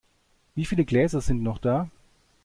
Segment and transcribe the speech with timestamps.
[0.55, 1.87] Wieviele Gläser sind noch da?